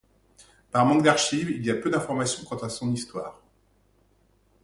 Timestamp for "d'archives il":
1.03-1.63